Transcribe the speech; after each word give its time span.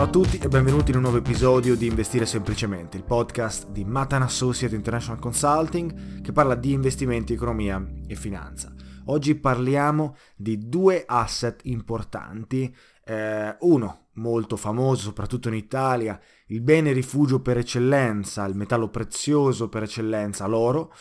Ciao 0.00 0.08
a 0.08 0.12
tutti 0.12 0.38
e 0.38 0.48
benvenuti 0.48 0.92
in 0.92 0.96
un 0.96 1.02
nuovo 1.02 1.18
episodio 1.18 1.76
di 1.76 1.86
Investire 1.86 2.24
Semplicemente, 2.24 2.96
il 2.96 3.04
podcast 3.04 3.68
di 3.68 3.84
Matan 3.84 4.22
Associate 4.22 4.74
International 4.74 5.20
Consulting 5.20 6.22
che 6.22 6.32
parla 6.32 6.54
di 6.54 6.72
investimenti, 6.72 7.34
economia 7.34 7.86
e 8.06 8.14
finanza. 8.14 8.72
Oggi 9.08 9.34
parliamo 9.34 10.16
di 10.34 10.70
due 10.70 11.04
asset 11.06 11.60
importanti, 11.64 12.74
eh, 13.04 13.54
uno 13.60 14.06
molto 14.14 14.56
famoso 14.56 15.02
soprattutto 15.02 15.48
in 15.48 15.54
Italia, 15.56 16.18
il 16.46 16.62
bene 16.62 16.92
rifugio 16.92 17.42
per 17.42 17.58
eccellenza, 17.58 18.46
il 18.46 18.56
metallo 18.56 18.88
prezioso 18.88 19.68
per 19.68 19.82
eccellenza, 19.82 20.46
l'oro, 20.46 20.94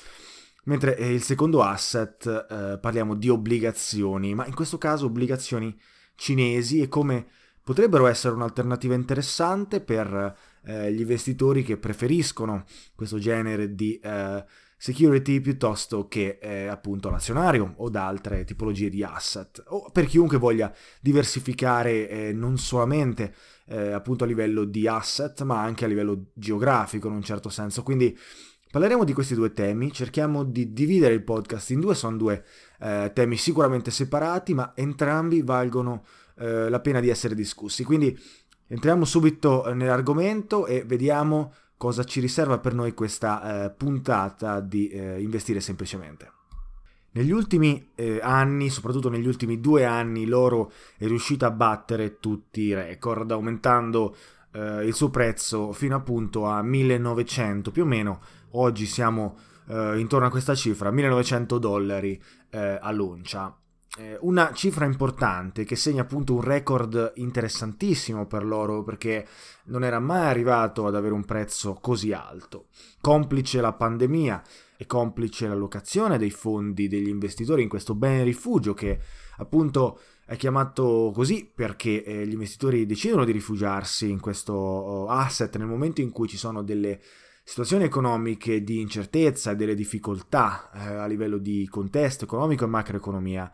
mentre 0.66 0.97
eh, 0.97 1.13
il 1.13 1.23
secondo 1.23 1.61
asset 1.61 2.25
eh, 2.27 2.77
parliamo 2.81 3.16
di 3.16 3.29
obbligazioni, 3.29 4.35
ma 4.35 4.45
in 4.45 4.53
questo 4.53 4.77
caso 4.77 5.05
obbligazioni 5.05 5.73
cinesi 6.16 6.81
e 6.81 6.89
come 6.89 7.27
potrebbero 7.69 8.07
essere 8.07 8.34
un'alternativa 8.34 8.96
interessante 8.96 9.80
per 9.80 10.35
eh, 10.63 10.91
gli 10.91 11.02
investitori 11.02 11.62
che 11.62 11.78
preferiscono 11.78 12.66
questo 12.96 13.19
genere 13.19 13.75
di 13.75 14.00
eh, 14.00 14.44
security 14.75 15.40
piuttosto 15.40 16.08
che 16.08 16.40
eh, 16.41 16.66
appunto 16.66 17.12
l'azionario 17.12 17.75
o 17.78 17.91
da 17.91 18.08
altre 18.08 18.44
tipologie 18.44 18.90
di 18.90 19.03
asset. 19.03 19.62
O 19.68 19.91
per 19.91 20.08
chiunque 20.08 20.40
voglia 20.40 20.74
diversificare 21.00 22.09
eh, 22.09 22.34
non 22.34 22.58
solamente 22.58 23.35
eh, 23.68 23.91
appunto 23.91 24.24
a 24.24 24.28
livello 24.28 24.63
di 24.63 24.88
asset 24.88 25.44
ma 25.44 25.62
anche 25.62 25.85
a 25.85 25.88
livello 25.88 26.31
geografico 26.34 27.08
in 27.08 27.13
un 27.13 27.22
certo 27.22 27.50
senso. 27.50 27.84
Quindi 27.84 28.18
Parleremo 28.72 29.03
di 29.03 29.13
questi 29.13 29.34
due 29.34 29.52
temi, 29.52 29.91
cerchiamo 29.91 30.44
di 30.44 30.74
dividere 30.74 31.16
il 31.16 31.24
podcast 31.24 31.72
in 31.72 31.79
due, 31.79 31.96
sono 31.96 32.18
due 32.18 32.46
eh, 32.79 33.09
temi 33.16 33.35
sicuramente 33.35 33.90
separati, 33.90 34.53
ma 34.53 34.74
entrambi 34.75 35.41
valgono 35.41 36.03
eh, 36.39 36.69
la 36.69 36.79
pena 36.79 37.00
di 37.00 37.09
essere 37.09 37.35
discussi. 37.35 37.83
Quindi 37.83 38.17
entriamo 38.67 39.05
subito 39.05 39.66
eh, 39.66 39.73
nell'argomento 39.73 40.66
e 40.66 40.83
vediamo 40.83 41.53
cosa 41.77 42.03
ci 42.03 42.19
riserva 42.19 42.59
per 42.59 42.73
noi 42.73 42.94
questa 42.94 43.66
eh, 43.66 43.69
puntata 43.72 44.59
di 44.59 44.88
eh, 44.89 45.22
investire 45.22 45.59
semplicemente. 45.59 46.31
Negli 47.11 47.31
ultimi 47.31 47.91
eh, 47.95 48.19
anni, 48.22 48.69
soprattutto 48.69 49.09
negli 49.09 49.28
ultimi 49.28 49.59
due 49.59 49.85
anni, 49.85 50.25
l'oro 50.25 50.72
è 50.97 51.07
riuscito 51.07 51.45
a 51.45 51.51
battere 51.51 52.19
tutti 52.19 52.61
i 52.61 52.73
record, 52.73 53.31
aumentando 53.31 54.16
eh, 54.51 54.85
il 54.85 54.94
suo 54.94 55.09
prezzo 55.09 55.72
fino 55.72 55.95
appunto 55.95 56.45
a 56.45 56.61
1900 56.61 57.72
più 57.72 57.83
o 57.83 57.88
meno. 57.88 58.22
Oggi 58.51 58.85
siamo 58.85 59.38
intorno 59.69 60.25
a 60.25 60.31
questa 60.31 60.55
cifra, 60.55 60.89
1900 60.89 61.59
dollari 61.59 62.19
all'uncia 62.79 63.55
eh, 63.55 63.59
una 64.22 64.53
cifra 64.53 64.85
importante 64.85 65.66
che 65.66 65.75
segna 65.75 66.03
appunto 66.03 66.35
un 66.35 66.41
record 66.41 67.13
interessantissimo 67.16 68.27
per 68.27 68.45
l'oro 68.45 68.83
perché 68.83 69.27
non 69.66 69.83
era 69.83 70.00
mai 70.00 70.27
arrivato 70.27 70.85
ad 70.85 70.96
avere 70.96 71.14
un 71.14 71.25
prezzo 71.25 71.73
così 71.81 72.14
alto. 72.14 72.67
Complice 73.02 73.61
la 73.61 73.73
pandemia 73.73 74.43
e 74.78 74.85
complice 74.85 75.47
l'allocazione 75.47 76.17
dei 76.17 76.29
fondi 76.29 76.87
degli 76.87 77.09
investitori 77.09 77.64
in 77.64 77.69
questo 77.69 77.96
bene 77.96 78.23
rifugio 78.23 78.73
che 78.73 78.99
appunto 79.37 79.99
è 80.25 80.37
chiamato 80.37 81.11
così 81.14 81.52
perché 81.53 82.03
eh, 82.03 82.28
gli 82.28 82.34
investitori 82.34 82.85
decidono 82.85 83.25
di 83.25 83.31
rifugiarsi 83.31 84.09
in 84.09 84.19
questo 84.19 84.53
oh, 84.53 85.08
asset 85.08 85.58
nel 85.58 85.67
momento 85.67 86.02
in 86.02 86.11
cui 86.11 86.28
ci 86.28 86.37
sono 86.37 86.61
delle 86.61 87.02
situazioni 87.49 87.84
economiche 87.84 88.63
di 88.63 88.79
incertezza 88.79 89.49
e 89.49 89.55
delle 89.55 89.73
difficoltà 89.73 90.69
eh, 90.72 90.93
a 90.97 91.07
livello 91.07 91.40
di 91.40 91.67
contesto 91.67 92.25
economico 92.25 92.66
e 92.66 92.67
macroeconomia. 92.67 93.51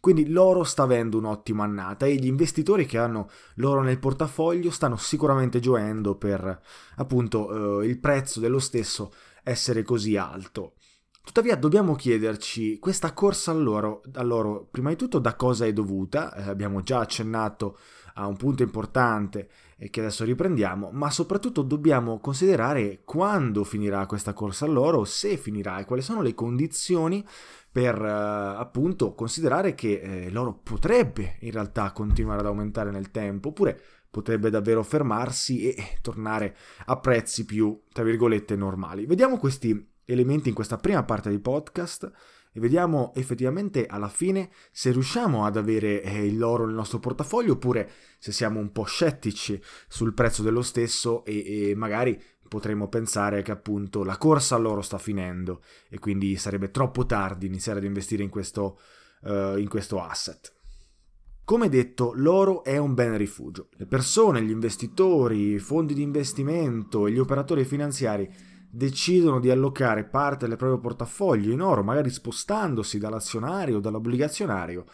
Quindi 0.00 0.28
l'oro 0.28 0.64
sta 0.64 0.82
avendo 0.82 1.16
un'ottima 1.18 1.62
annata 1.62 2.06
e 2.06 2.16
gli 2.16 2.26
investitori 2.26 2.86
che 2.86 2.98
hanno 2.98 3.30
l'oro 3.54 3.82
nel 3.82 4.00
portafoglio 4.00 4.72
stanno 4.72 4.96
sicuramente 4.96 5.60
gioendo 5.60 6.16
per 6.16 6.60
appunto 6.96 7.82
eh, 7.82 7.86
il 7.86 8.00
prezzo 8.00 8.40
dello 8.40 8.58
stesso 8.58 9.12
essere 9.44 9.84
così 9.84 10.16
alto. 10.16 10.74
Tuttavia 11.22 11.54
dobbiamo 11.54 11.94
chiederci 11.94 12.80
questa 12.80 13.12
corsa 13.12 13.52
all'oro, 13.52 14.02
all'oro 14.14 14.66
prima 14.68 14.88
di 14.88 14.96
tutto 14.96 15.20
da 15.20 15.36
cosa 15.36 15.66
è 15.66 15.72
dovuta, 15.72 16.34
eh, 16.34 16.48
abbiamo 16.48 16.82
già 16.82 16.98
accennato 16.98 17.78
a 18.14 18.26
un 18.26 18.36
punto 18.36 18.64
importante 18.64 19.48
che 19.88 20.00
adesso 20.00 20.24
riprendiamo, 20.24 20.90
ma 20.92 21.10
soprattutto 21.10 21.62
dobbiamo 21.62 22.18
considerare 22.18 23.00
quando 23.04 23.64
finirà 23.64 24.04
questa 24.04 24.34
corsa 24.34 24.66
all'oro, 24.66 25.04
se 25.04 25.38
finirà 25.38 25.78
e 25.78 25.86
quali 25.86 26.02
sono 26.02 26.20
le 26.20 26.34
condizioni 26.34 27.24
per 27.72 27.94
eh, 27.94 28.08
appunto 28.10 29.14
considerare 29.14 29.74
che 29.74 30.00
eh, 30.00 30.30
l'oro 30.30 30.60
potrebbe 30.62 31.36
in 31.40 31.52
realtà 31.52 31.92
continuare 31.92 32.40
ad 32.40 32.46
aumentare 32.46 32.90
nel 32.90 33.10
tempo, 33.10 33.48
oppure 33.48 33.80
potrebbe 34.10 34.50
davvero 34.50 34.82
fermarsi 34.82 35.72
e 35.72 35.98
tornare 36.02 36.56
a 36.86 36.98
prezzi 36.98 37.44
più, 37.44 37.80
tra 37.92 38.02
virgolette, 38.02 38.56
normali. 38.56 39.06
Vediamo 39.06 39.38
questi 39.38 39.89
elementi 40.12 40.48
in 40.48 40.54
questa 40.54 40.76
prima 40.76 41.04
parte 41.04 41.30
di 41.30 41.38
podcast 41.38 42.10
e 42.52 42.60
vediamo 42.60 43.12
effettivamente 43.14 43.86
alla 43.86 44.08
fine 44.08 44.50
se 44.72 44.90
riusciamo 44.90 45.44
ad 45.44 45.56
avere 45.56 46.02
eh, 46.02 46.32
l'oro 46.32 46.66
nel 46.66 46.74
nostro 46.74 46.98
portafoglio 46.98 47.52
oppure 47.52 47.90
se 48.18 48.32
siamo 48.32 48.58
un 48.58 48.72
po' 48.72 48.84
scettici 48.84 49.60
sul 49.88 50.14
prezzo 50.14 50.42
dello 50.42 50.62
stesso 50.62 51.24
e, 51.24 51.70
e 51.70 51.74
magari 51.74 52.20
potremmo 52.48 52.88
pensare 52.88 53.42
che 53.42 53.52
appunto 53.52 54.02
la 54.02 54.18
corsa 54.18 54.56
all'oro 54.56 54.82
sta 54.82 54.98
finendo 54.98 55.62
e 55.88 56.00
quindi 56.00 56.34
sarebbe 56.36 56.72
troppo 56.72 57.06
tardi 57.06 57.46
iniziare 57.46 57.78
ad 57.78 57.84
investire 57.84 58.24
in 58.24 58.28
questo, 58.28 58.80
uh, 59.22 59.56
in 59.56 59.68
questo 59.68 60.02
asset. 60.02 60.52
Come 61.44 61.68
detto, 61.68 62.12
l'oro 62.14 62.64
è 62.64 62.76
un 62.76 62.94
bene 62.94 63.16
rifugio. 63.16 63.68
Le 63.72 63.86
persone, 63.86 64.42
gli 64.42 64.50
investitori, 64.50 65.54
i 65.54 65.58
fondi 65.58 65.94
di 65.94 66.02
investimento 66.02 67.06
e 67.06 67.12
gli 67.12 67.18
operatori 67.18 67.64
finanziari 67.64 68.28
decidono 68.70 69.40
di 69.40 69.50
allocare 69.50 70.04
parte 70.04 70.46
del 70.46 70.56
proprio 70.56 70.78
portafoglio 70.80 71.52
in 71.52 71.60
oro, 71.60 71.82
magari 71.82 72.10
spostandosi 72.10 72.98
dall'azionario 72.98 73.78
o 73.78 73.80
dall'obbligazionario, 73.80 74.84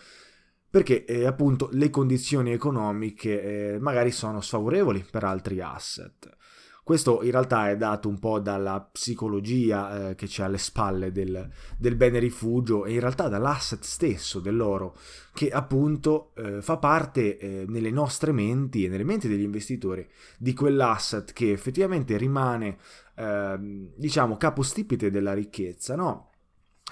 perché 0.69 1.05
eh, 1.05 1.27
appunto 1.27 1.69
le 1.73 1.91
condizioni 1.91 2.53
economiche 2.53 3.75
eh, 3.75 3.79
magari 3.79 4.11
sono 4.11 4.41
sfavorevoli 4.41 5.05
per 5.11 5.25
altri 5.25 5.61
asset. 5.61 6.36
Questo 6.87 7.25
in 7.25 7.33
realtà 7.33 7.69
è 7.69 7.77
dato 7.77 8.09
un 8.09 8.21
po' 8.21 8.39
dalla 8.39 8.81
psicologia 8.81 10.11
eh, 10.11 10.15
che 10.15 10.29
c'è 10.29 10.45
alle 10.45 10.57
spalle 10.57 11.11
del, 11.11 11.51
del, 11.77 11.97
bene 11.97 12.21
rifugio 12.21 12.85
e 12.85 12.93
in 12.93 13.01
realtà 13.01 13.27
dall'asset 13.27 13.83
stesso 13.83 14.39
dell'oro, 14.39 14.97
che 15.35 15.51
appunto 15.51 16.31
eh, 16.37 16.63
fa 16.63 16.77
parte 16.77 17.39
eh, 17.39 17.65
nelle 17.67 17.91
nostre 17.91 18.31
menti 18.31 18.85
e 18.85 18.89
nelle 18.89 19.03
menti 19.03 19.27
degli 19.27 19.43
investitori 19.43 20.09
di 20.39 20.55
quell'asset 20.55 21.33
che 21.33 21.51
effettivamente 21.51 22.17
rimane, 22.17 22.79
ehm, 23.17 23.89
diciamo, 23.97 24.37
capostipite 24.37 25.11
della 25.11 25.35
ricchezza, 25.35 25.97
no? 25.97 26.31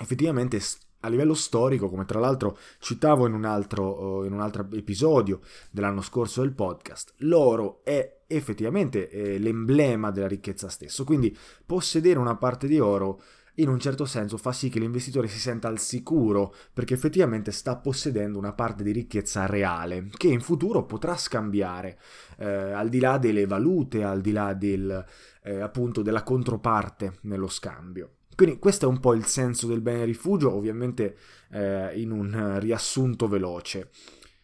Effettivamente 0.00 0.61
a 1.02 1.08
livello 1.08 1.35
storico, 1.35 1.88
come 1.88 2.05
tra 2.05 2.19
l'altro 2.19 2.58
citavo 2.81 3.29
in 3.29 3.32
un, 3.35 3.44
altro, 3.44 4.25
in 4.25 4.32
un 4.32 4.40
altro 4.40 4.67
episodio 4.73 5.38
dell'anno 5.70 6.02
scorso 6.02 6.40
del 6.40 6.52
podcast, 6.52 7.14
l'oro 7.19 7.85
è 7.85 8.13
effettivamente 8.37 9.09
eh, 9.11 9.39
l'emblema 9.39 10.11
della 10.11 10.29
ricchezza 10.29 10.69
stesso, 10.69 11.05
quindi 11.05 11.37
possedere 11.65 12.19
una 12.19 12.37
parte 12.37 12.67
di 12.67 12.79
oro 12.79 13.21
in 13.59 13.69
un 13.69 13.79
certo 13.79 14.05
senso 14.05 14.37
fa 14.37 14.53
sì 14.53 14.69
che 14.69 14.81
l'investitore 14.81 15.29
si 15.29 15.39
senta 15.39 15.69
al 15.69 15.79
sicuro 15.79 16.55
perché 16.73 16.95
effettivamente 16.95 17.53
sta 17.53 17.77
possedendo 17.77 18.39
una 18.39 18.53
parte 18.53 18.83
di 18.83 18.91
ricchezza 18.91 19.47
reale 19.47 20.09
che 20.17 20.29
in 20.29 20.41
futuro 20.41 20.85
potrà 20.85 21.17
scambiare 21.17 21.99
eh, 22.39 22.47
al 22.47 22.89
di 22.89 22.99
là 22.99 23.19
delle 23.19 23.47
valute, 23.47 24.03
al 24.03 24.21
di 24.21 24.33
là 24.33 24.55
del, 24.55 25.05
eh, 25.45 25.61
appunto 25.61 26.03
della 26.03 26.25
controparte 26.25 27.19
nello 27.23 27.49
scambio. 27.49 28.17
Quindi 28.35 28.59
questo 28.59 28.87
è 28.87 28.89
un 28.89 28.99
po' 28.99 29.15
il 29.15 29.27
senso 29.27 29.69
del 29.69 29.81
bene 29.81 30.05
rifugio, 30.05 30.53
ovviamente 30.53 31.17
eh, 31.53 31.93
in 32.01 32.11
un 32.11 32.59
riassunto 32.59 33.29
veloce. 33.29 33.91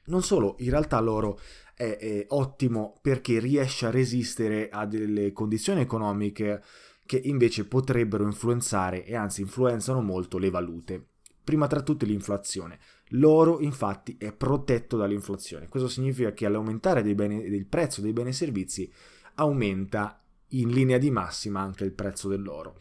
Non 0.04 0.22
solo, 0.22 0.54
in 0.58 0.70
realtà 0.70 1.00
l'oro 1.00 1.40
è, 1.80 1.96
è 1.96 2.26
ottimo 2.28 2.98
perché 3.00 3.38
riesce 3.38 3.86
a 3.86 3.90
resistere 3.90 4.68
a 4.68 4.84
delle 4.84 5.32
condizioni 5.32 5.80
economiche 5.80 6.62
che 7.06 7.18
invece 7.24 7.66
potrebbero 7.66 8.24
influenzare 8.24 9.04
e 9.06 9.16
anzi 9.16 9.40
influenzano 9.40 10.02
molto 10.02 10.36
le 10.36 10.50
valute. 10.50 11.06
Prima 11.42 11.66
tra 11.66 11.80
tutte 11.80 12.04
l'inflazione. 12.04 12.78
L'oro 13.14 13.60
infatti 13.60 14.16
è 14.18 14.32
protetto 14.32 14.98
dall'inflazione. 14.98 15.68
Questo 15.68 15.88
significa 15.88 16.32
che 16.32 16.44
all'aumentare 16.46 17.02
beni, 17.14 17.48
del 17.48 17.66
prezzo 17.66 18.02
dei 18.02 18.12
beni 18.12 18.28
e 18.28 18.34
servizi 18.34 18.92
aumenta 19.36 20.22
in 20.48 20.68
linea 20.68 20.98
di 20.98 21.10
massima 21.10 21.60
anche 21.60 21.84
il 21.84 21.92
prezzo 21.92 22.28
dell'oro. 22.28 22.76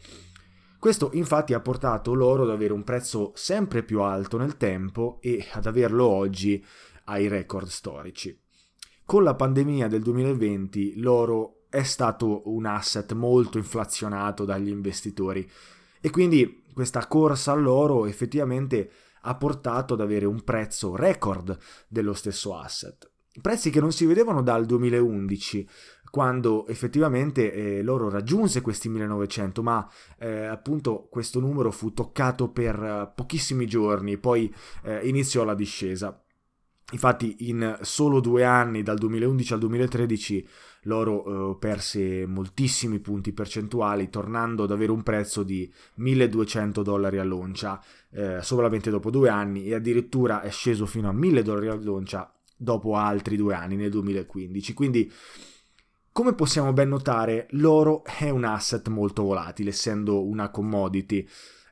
Questo 0.78 1.10
infatti 1.14 1.54
ha 1.54 1.60
portato 1.60 2.14
l'oro 2.14 2.42
ad 2.42 2.50
avere 2.50 2.74
un 2.74 2.84
prezzo 2.84 3.32
sempre 3.34 3.82
più 3.82 4.00
alto 4.02 4.36
nel 4.36 4.56
tempo 4.56 5.18
e 5.20 5.46
ad 5.52 5.66
averlo 5.66 6.06
oggi 6.06 6.64
ai 7.04 7.28
record 7.28 7.66
storici. 7.66 8.38
Con 9.10 9.24
la 9.24 9.34
pandemia 9.34 9.88
del 9.88 10.02
2020 10.02 11.00
l'oro 11.00 11.64
è 11.68 11.82
stato 11.82 12.42
un 12.44 12.64
asset 12.64 13.12
molto 13.14 13.58
inflazionato 13.58 14.44
dagli 14.44 14.68
investitori 14.68 15.50
e 16.00 16.10
quindi 16.10 16.62
questa 16.72 17.04
corsa 17.08 17.50
all'oro 17.50 18.06
effettivamente 18.06 18.88
ha 19.22 19.34
portato 19.34 19.94
ad 19.94 20.00
avere 20.00 20.26
un 20.26 20.44
prezzo 20.44 20.94
record 20.94 21.58
dello 21.88 22.12
stesso 22.12 22.56
asset. 22.56 23.10
Prezzi 23.42 23.70
che 23.70 23.80
non 23.80 23.90
si 23.90 24.06
vedevano 24.06 24.42
dal 24.42 24.64
2011, 24.64 25.68
quando 26.08 26.68
effettivamente 26.68 27.52
eh, 27.52 27.82
l'oro 27.82 28.10
raggiunse 28.10 28.60
questi 28.60 28.88
1900, 28.88 29.60
ma 29.60 29.90
eh, 30.20 30.44
appunto 30.44 31.08
questo 31.10 31.40
numero 31.40 31.72
fu 31.72 31.92
toccato 31.92 32.50
per 32.50 32.78
uh, 32.78 33.12
pochissimi 33.12 33.66
giorni, 33.66 34.18
poi 34.18 34.54
eh, 34.84 35.04
iniziò 35.08 35.42
la 35.42 35.54
discesa. 35.56 36.16
Infatti 36.92 37.48
in 37.48 37.78
solo 37.82 38.20
due 38.20 38.44
anni, 38.44 38.82
dal 38.82 38.98
2011 38.98 39.52
al 39.52 39.58
2013, 39.60 40.48
l'oro 40.82 41.52
eh, 41.52 41.58
perse 41.58 42.26
moltissimi 42.26 42.98
punti 42.98 43.32
percentuali, 43.32 44.08
tornando 44.10 44.64
ad 44.64 44.72
avere 44.72 44.92
un 44.92 45.02
prezzo 45.02 45.42
di 45.42 45.72
1200 45.94 46.82
dollari 46.82 47.18
all'oncia 47.18 47.82
eh, 48.12 48.38
solamente 48.42 48.90
dopo 48.90 49.10
due 49.10 49.28
anni 49.28 49.66
e 49.66 49.74
addirittura 49.74 50.40
è 50.42 50.50
sceso 50.50 50.86
fino 50.86 51.08
a 51.08 51.12
1000 51.12 51.42
dollari 51.42 51.68
all'oncia 51.68 52.32
dopo 52.56 52.96
altri 52.96 53.36
due 53.36 53.54
anni 53.54 53.76
nel 53.76 53.90
2015. 53.90 54.74
Quindi 54.74 55.10
come 56.12 56.34
possiamo 56.34 56.72
ben 56.72 56.88
notare, 56.88 57.46
l'oro 57.50 58.02
è 58.04 58.30
un 58.30 58.44
asset 58.44 58.88
molto 58.88 59.22
volatile, 59.22 59.70
essendo 59.70 60.26
una 60.26 60.50
commodity, 60.50 61.26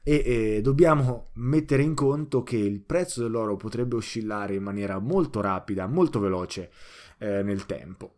e, 0.08 0.60
dobbiamo 0.62 1.28
mettere 1.34 1.82
in 1.82 1.94
conto 1.94 2.42
che 2.42 2.56
il 2.56 2.80
prezzo 2.80 3.22
dell'oro 3.22 3.56
potrebbe 3.56 3.96
oscillare 3.96 4.54
in 4.54 4.62
maniera 4.62 4.98
molto 4.98 5.42
rapida, 5.42 5.86
molto 5.86 6.18
veloce 6.18 6.70
eh, 7.18 7.42
nel 7.42 7.66
tempo. 7.66 8.14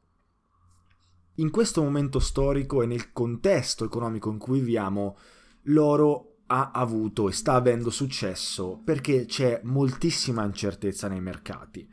In 1.37 1.51
questo 1.51 1.83
momento 1.83 2.21
storico 2.21 2.83
e 2.83 2.87
nel 2.87 3.12
contesto 3.12 3.85
economico 3.85 4.31
in 4.31 4.38
cui 4.38 4.61
viviamo, 4.61 5.17
l'oro 5.64 6.26
ha 6.47 6.71
avuto 6.73 7.29
e 7.29 7.33
sta 7.33 7.55
avendo 7.55 7.91
successo 7.91 8.81
perché 8.85 9.25
c'è 9.25 9.61
moltissima 9.64 10.45
incertezza 10.45 11.09
nei 11.09 11.21
mercati. 11.21 11.88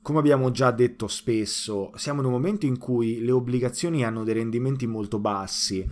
Come 0.00 0.18
abbiamo 0.18 0.50
già 0.50 0.70
detto 0.70 1.08
spesso, 1.08 1.90
siamo 1.96 2.20
in 2.20 2.26
un 2.26 2.32
momento 2.32 2.64
in 2.64 2.78
cui 2.78 3.20
le 3.20 3.32
obbligazioni 3.32 4.04
hanno 4.04 4.22
dei 4.22 4.34
rendimenti 4.34 4.86
molto 4.86 5.18
bassi, 5.18 5.84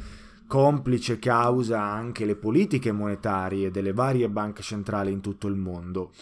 complice 0.46 1.18
causa 1.18 1.80
anche 1.80 2.24
le 2.24 2.36
politiche 2.36 2.92
monetarie 2.92 3.70
delle 3.70 3.92
varie 3.92 4.28
banche 4.28 4.62
centrali 4.62 5.12
in 5.12 5.20
tutto 5.20 5.46
il 5.46 5.56
mondo. 5.56 6.12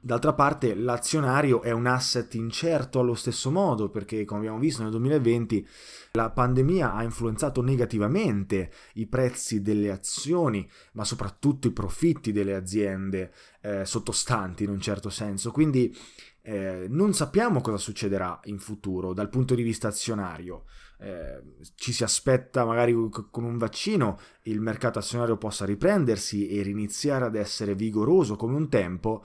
D'altra 0.00 0.32
parte 0.32 0.76
l'azionario 0.76 1.60
è 1.60 1.72
un 1.72 1.86
asset 1.86 2.32
incerto 2.34 3.00
allo 3.00 3.14
stesso 3.14 3.50
modo 3.50 3.90
perché 3.90 4.24
come 4.24 4.40
abbiamo 4.40 4.60
visto 4.60 4.82
nel 4.82 4.92
2020 4.92 5.66
la 6.12 6.30
pandemia 6.30 6.94
ha 6.94 7.02
influenzato 7.02 7.62
negativamente 7.62 8.70
i 8.94 9.06
prezzi 9.06 9.60
delle 9.60 9.90
azioni 9.90 10.68
ma 10.92 11.04
soprattutto 11.04 11.66
i 11.66 11.72
profitti 11.72 12.30
delle 12.30 12.54
aziende 12.54 13.32
eh, 13.60 13.84
sottostanti 13.84 14.62
in 14.62 14.70
un 14.70 14.80
certo 14.80 15.10
senso. 15.10 15.50
Quindi 15.50 15.94
eh, 16.42 16.86
non 16.88 17.12
sappiamo 17.12 17.60
cosa 17.60 17.76
succederà 17.76 18.38
in 18.44 18.60
futuro 18.60 19.12
dal 19.12 19.28
punto 19.28 19.56
di 19.56 19.62
vista 19.62 19.88
azionario. 19.88 20.64
Eh, 21.00 21.40
ci 21.76 21.92
si 21.92 22.02
aspetta 22.02 22.64
magari 22.64 22.92
con 23.30 23.44
un 23.44 23.56
vaccino 23.56 24.18
il 24.42 24.60
mercato 24.60 24.98
azionario 24.98 25.36
possa 25.36 25.64
riprendersi 25.64 26.48
e 26.48 26.62
riniziare 26.62 27.24
ad 27.24 27.36
essere 27.36 27.76
vigoroso 27.76 28.34
come 28.34 28.56
un 28.56 28.68
tempo, 28.68 29.24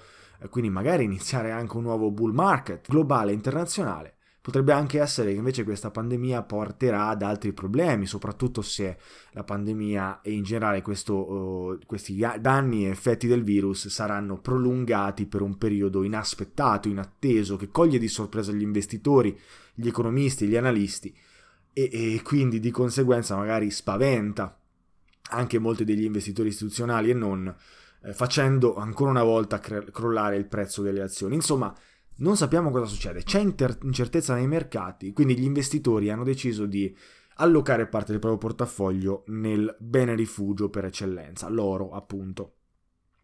quindi 0.50 0.70
magari 0.70 1.04
iniziare 1.04 1.52
anche 1.52 1.76
un 1.78 1.84
nuovo 1.84 2.12
bull 2.12 2.34
market 2.34 2.88
globale 2.88 3.32
e 3.32 3.36
internazionale. 3.36 4.16
Potrebbe 4.44 4.74
anche 4.74 5.00
essere 5.00 5.32
che 5.32 5.38
invece 5.38 5.64
questa 5.64 5.90
pandemia 5.90 6.44
porterà 6.44 7.08
ad 7.08 7.22
altri 7.22 7.54
problemi, 7.54 8.06
soprattutto 8.06 8.62
se 8.62 8.98
la 9.32 9.46
pandemia 9.46 10.20
e 10.22 10.34
in 10.34 10.44
generale 10.44 10.82
questo, 10.82 11.16
uh, 11.16 11.80
questi 11.86 12.22
danni 12.42 12.86
e 12.86 12.90
effetti 12.90 13.26
del 13.26 13.42
virus 13.42 13.88
saranno 13.88 14.42
prolungati 14.42 15.28
per 15.28 15.42
un 15.42 15.58
periodo 15.58 16.04
inaspettato, 16.04 16.90
inatteso, 16.90 17.56
che 17.56 17.70
coglie 17.70 17.98
di 17.98 18.10
sorpresa 18.10 18.52
gli 18.52 18.64
investitori, 18.64 19.40
gli 19.74 19.88
economisti, 19.88 20.46
gli 20.46 20.58
analisti 20.58 21.16
e, 21.74 21.90
e 21.92 22.22
quindi 22.24 22.60
di 22.60 22.72
conseguenza 22.72 23.36
magari 23.36 23.70
spaventa 23.72 24.58
anche 25.32 25.60
molti 25.60 25.84
degli 25.84 26.04
investitori 26.04 26.50
istituzionali 26.50 27.10
e 27.10 27.14
non, 27.14 27.54
eh, 28.04 28.14
facendo 28.14 28.76
ancora 28.76 29.10
una 29.10 29.24
volta 29.24 29.60
cre- 29.60 29.92
crollare 29.92 30.38
il 30.38 30.46
prezzo 30.46 30.82
delle 30.82 31.02
azioni. 31.02 31.36
Insomma, 31.36 31.74
non 32.18 32.38
sappiamo 32.38 32.70
cosa 32.70 32.86
succede, 32.86 33.24
c'è 33.24 33.40
inter- 33.40 33.80
incertezza 33.84 34.36
nei 34.36 34.48
mercati, 34.48 35.14
quindi 35.14 35.38
gli 35.38 35.44
investitori 35.44 36.10
hanno 36.10 36.24
deciso 36.24 36.66
di 36.66 36.96
allocare 37.38 37.88
parte 37.88 38.12
del 38.12 38.20
proprio 38.20 38.40
portafoglio 38.40 39.24
nel 39.28 39.76
bene 39.80 40.14
rifugio 40.14 40.70
per 40.70 40.86
eccellenza, 40.86 41.50
l'oro 41.50 41.92
appunto. 41.92 42.58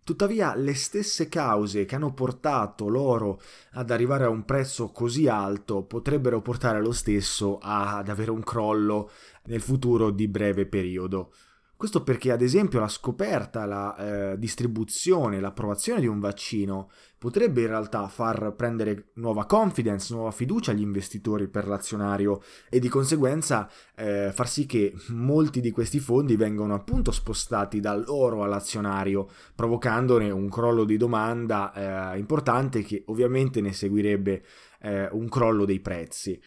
Tuttavia 0.10 0.56
le 0.56 0.74
stesse 0.74 1.30
cause 1.30 1.86
che 1.86 1.94
hanno 1.94 2.16
portato 2.16 2.88
l'oro 2.88 3.40
ad 3.74 3.92
arrivare 3.92 4.24
a 4.24 4.30
un 4.30 4.44
prezzo 4.44 4.90
così 4.90 5.28
alto 5.28 5.84
potrebbero 5.84 6.42
portare 6.42 6.82
lo 6.82 6.92
stesso 6.92 7.60
ad 7.62 8.10
avere 8.10 8.32
un 8.32 8.42
crollo 8.42 9.12
nel 9.44 9.62
futuro 9.62 10.10
di 10.10 10.28
breve 10.28 10.66
periodo. 10.66 11.32
Questo 11.80 12.04
perché, 12.04 12.34
ad 12.34 12.42
esempio, 12.42 12.82
la 12.82 12.90
scoperta, 12.90 13.64
la 13.64 13.96
eh, 14.34 14.38
distribuzione, 14.38 15.40
l'approvazione 15.40 16.02
di 16.02 16.08
un 16.08 16.20
vaccino 16.20 16.90
potrebbe 17.18 17.62
in 17.62 17.68
realtà 17.68 18.06
far 18.10 18.54
prendere 18.54 19.12
nuova 19.14 19.46
confidence, 19.46 20.14
nuova 20.14 20.32
fiducia 20.32 20.72
agli 20.72 20.82
investitori 20.82 21.48
per 21.48 21.70
l'azionario 21.70 22.42
e 22.70 22.80
di 22.80 22.90
conseguenza 22.90 23.70
eh, 23.96 24.30
far 24.34 24.50
sì 24.50 24.66
che 24.66 24.94
molti 25.12 25.62
di 25.62 25.72
questi 25.72 26.02
fondi 26.02 26.36
vengano 26.36 26.74
appunto 26.74 27.12
spostati 27.12 27.80
dall'oro 27.80 28.44
all'azionario, 28.44 29.30
provocandone 29.56 30.30
un 30.32 30.50
crollo 30.50 30.84
di 30.84 30.98
domanda 30.98 32.12
eh, 32.14 32.18
importante 32.18 32.82
che 32.84 33.04
ovviamente 33.06 33.62
ne 33.62 33.72
seguirebbe 33.72 34.44
eh, 34.82 35.08
un 35.14 35.30
crollo 35.30 35.64
dei 35.64 35.80
prezzi. 35.80 36.38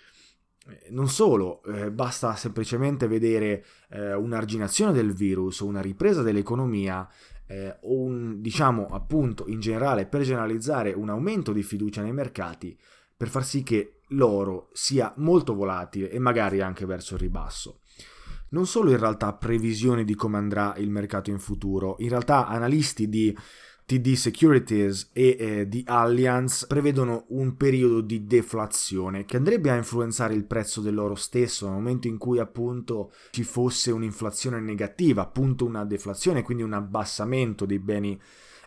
Eh, 0.68 0.90
non 0.90 1.08
solo, 1.08 1.62
eh, 1.64 1.90
basta 1.90 2.36
semplicemente 2.36 3.08
vedere 3.08 3.64
eh, 3.90 4.14
un'arginazione 4.14 4.92
del 4.92 5.12
virus, 5.12 5.60
una 5.60 5.80
ripresa 5.80 6.22
dell'economia 6.22 7.08
eh, 7.46 7.76
o 7.82 8.00
un, 8.00 8.40
diciamo 8.40 8.86
appunto 8.86 9.46
in 9.48 9.60
generale 9.60 10.06
per 10.06 10.22
generalizzare 10.22 10.92
un 10.92 11.08
aumento 11.08 11.52
di 11.52 11.62
fiducia 11.62 12.00
nei 12.00 12.12
mercati 12.12 12.78
per 13.16 13.28
far 13.28 13.44
sì 13.44 13.62
che 13.62 14.00
l'oro 14.08 14.68
sia 14.72 15.12
molto 15.16 15.54
volatile 15.54 16.10
e 16.10 16.18
magari 16.18 16.60
anche 16.60 16.86
verso 16.86 17.14
il 17.14 17.20
ribasso. 17.20 17.80
Non 18.50 18.66
solo 18.66 18.90
in 18.90 18.98
realtà 18.98 19.32
previsioni 19.32 20.04
di 20.04 20.14
come 20.14 20.36
andrà 20.36 20.74
il 20.76 20.90
mercato 20.90 21.30
in 21.30 21.38
futuro, 21.38 21.96
in 22.00 22.10
realtà 22.10 22.46
analisti 22.46 23.08
di 23.08 23.34
TD 23.84 24.14
Securities 24.14 25.10
e 25.12 25.36
eh, 25.38 25.68
di 25.68 25.82
Allianz 25.86 26.66
prevedono 26.66 27.24
un 27.28 27.56
periodo 27.56 28.00
di 28.00 28.26
deflazione 28.26 29.24
che 29.24 29.36
andrebbe 29.36 29.70
a 29.70 29.76
influenzare 29.76 30.34
il 30.34 30.44
prezzo 30.44 30.80
dell'oro 30.80 31.14
stesso 31.14 31.66
nel 31.66 31.74
momento 31.74 32.06
in 32.06 32.18
cui 32.18 32.38
appunto 32.38 33.12
ci 33.30 33.42
fosse 33.42 33.90
un'inflazione 33.90 34.60
negativa, 34.60 35.22
appunto 35.22 35.64
una 35.64 35.84
deflazione, 35.84 36.42
quindi 36.42 36.62
un 36.62 36.72
abbassamento 36.72 37.66
dei 37.66 37.78
beni 37.78 38.18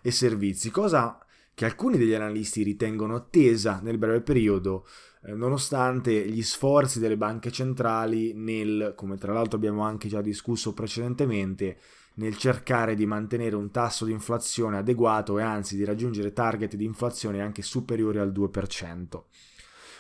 e 0.01 0.12
servizi, 0.12 0.69
cosa 0.69 1.19
che 1.55 1.65
alcuni 1.65 1.98
degli 1.98 2.13
analisti 2.13 2.63
ritengono 2.63 3.15
attesa 3.15 3.79
nel 3.81 3.98
breve 3.98 4.22
periodo, 4.22 4.86
eh, 5.24 5.34
nonostante 5.34 6.27
gli 6.27 6.43
sforzi 6.43 7.00
delle 7.00 7.17
banche 7.17 7.50
centrali 7.50 8.34
nel, 8.34 8.93
come 8.95 9.17
tra 9.17 9.34
l'altro 9.34 9.57
abbiamo 9.57 9.81
anche 9.81 10.10
già 10.10 10.22
discusso 10.22 10.74
precedentemente, 10.74 11.79
nel 12.15 12.38
cercare 12.38 12.95
di 12.95 13.05
mantenere 13.05 13.55
un 13.55 13.72
tasso 13.72 14.05
di 14.05 14.12
inflazione 14.12 14.77
adeguato 14.77 15.39
e 15.39 15.43
anzi 15.43 15.75
di 15.75 15.84
raggiungere 15.84 16.34
target 16.34 16.75
di 16.75 16.86
inflazione 16.86 17.41
anche 17.41 17.62
superiori 17.62 18.19
al 18.19 18.31
2%. 18.31 19.22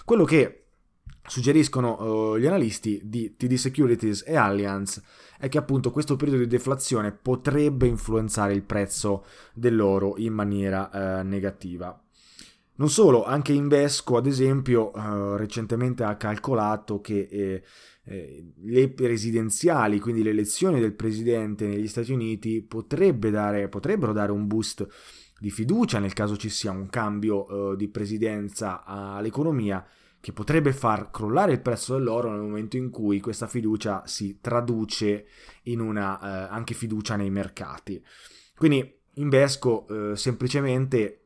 Quello 0.03 0.23
che 0.23 0.65
suggeriscono 1.27 2.33
uh, 2.33 2.37
gli 2.37 2.45
analisti 2.45 3.01
di 3.03 3.35
TD 3.35 3.53
Securities 3.55 4.23
e 4.25 4.35
Allianz 4.35 5.01
è 5.39 5.49
che 5.49 5.57
appunto 5.57 5.91
questo 5.91 6.15
periodo 6.15 6.41
di 6.41 6.47
deflazione 6.47 7.11
potrebbe 7.11 7.87
influenzare 7.87 8.53
il 8.53 8.63
prezzo 8.63 9.25
dell'oro 9.53 10.17
in 10.17 10.33
maniera 10.33 10.89
uh, 10.91 11.25
negativa. 11.27 11.99
Non 12.77 12.89
solo, 12.89 13.23
anche 13.23 13.53
Invesco, 13.53 14.17
ad 14.17 14.25
esempio, 14.25 14.91
uh, 14.93 15.35
recentemente 15.35 16.03
ha 16.03 16.17
calcolato 16.17 16.99
che 16.99 17.27
eh, 17.31 17.63
eh, 18.05 18.53
le 18.61 18.89
presidenziali, 18.89 19.99
quindi 19.99 20.23
le 20.23 20.29
elezioni 20.29 20.79
del 20.79 20.93
presidente 20.93 21.67
negli 21.67 21.87
Stati 21.87 22.11
Uniti, 22.11 22.61
potrebbe 22.61 23.29
dare, 23.29 23.67
potrebbero 23.67 24.13
dare 24.13 24.31
un 24.31 24.47
boost 24.47 24.87
di 25.39 25.49
fiducia 25.49 25.99
nel 25.99 26.13
caso 26.13 26.37
ci 26.37 26.49
sia 26.49 26.71
un 26.71 26.87
cambio 26.87 27.45
uh, 27.45 27.75
di 27.75 27.89
presidenza 27.89 28.83
all'economia 28.85 29.85
che 30.21 30.31
potrebbe 30.31 30.71
far 30.71 31.11
crollare 31.11 31.51
il 31.51 31.61
prezzo 31.61 31.93
dell'oro 31.93 32.31
nel 32.31 32.39
momento 32.39 32.77
in 32.77 32.89
cui 32.89 33.19
questa 33.19 33.45
fiducia 33.45 34.03
si 34.07 34.39
traduce 34.39 35.27
in 35.63 35.81
una 35.81 36.17
uh, 36.17 36.53
anche 36.53 36.73
fiducia 36.73 37.15
nei 37.15 37.29
mercati. 37.29 38.03
Quindi 38.55 39.03
Invesco 39.17 39.85
uh, 39.87 40.15
semplicemente 40.15 41.24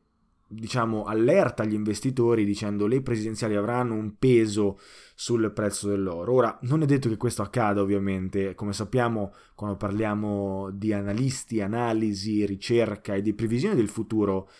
diciamo, 0.52 1.04
allerta 1.04 1.64
gli 1.64 1.74
investitori 1.74 2.44
dicendo 2.44 2.88
le 2.88 3.02
presidenziali 3.02 3.54
avranno 3.54 3.94
un 3.94 4.16
peso 4.18 4.80
sul 5.14 5.52
prezzo 5.52 5.88
dell'oro. 5.88 6.32
Ora, 6.32 6.58
non 6.62 6.82
è 6.82 6.86
detto 6.86 7.08
che 7.08 7.16
questo 7.16 7.42
accada 7.42 7.80
ovviamente, 7.80 8.54
come 8.56 8.72
sappiamo 8.72 9.32
quando 9.54 9.76
parliamo 9.76 10.70
di 10.72 10.92
analisti, 10.92 11.60
analisi, 11.60 12.44
ricerca 12.44 13.14
e 13.14 13.22
di 13.22 13.32
previsioni 13.32 13.76
del 13.76 13.88
futuro, 13.88 14.50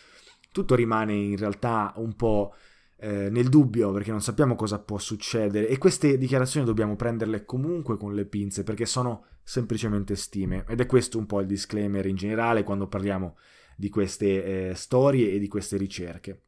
tutto 0.53 0.77
rimane 0.77 1.15
in 1.15 1.37
realtà 1.37 1.93
un 1.97 2.15
po' 2.15 2.55
eh, 2.99 3.29
nel 3.31 3.49
dubbio 3.49 3.93
perché 3.93 4.11
non 4.11 4.21
sappiamo 4.21 4.55
cosa 4.55 4.79
può 4.79 4.99
succedere. 4.99 5.67
E 5.67 5.77
queste 5.79 6.17
dichiarazioni 6.19 6.67
dobbiamo 6.67 6.95
prenderle 6.95 7.45
comunque 7.45 7.97
con 7.97 8.15
le 8.15 8.27
pinze 8.27 8.63
perché 8.63 8.87
sono 8.87 9.25
semplicemente 9.43 10.15
stime. 10.15 10.65
Ed 10.69 10.81
è 10.81 10.87
questo 10.87 11.19
un 11.19 11.27
po' 11.27 11.41
il 11.41 11.47
disclaimer 11.49 12.07
in 12.07 12.17
generale 12.17 12.63
quando 12.63 12.87
parliamo 12.87 13.37
di 13.81 13.89
queste 13.89 14.69
eh, 14.71 14.75
storie 14.75 15.33
e 15.33 15.39
di 15.39 15.49
queste 15.49 15.79
ricerche. 15.79 16.43